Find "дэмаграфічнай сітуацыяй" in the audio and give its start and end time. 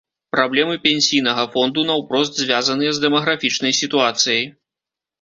3.07-4.43